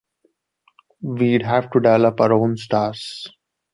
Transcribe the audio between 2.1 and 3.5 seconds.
our own stars.